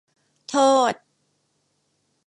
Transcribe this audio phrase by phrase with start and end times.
[0.51, 0.55] โท
[0.93, 0.95] ษ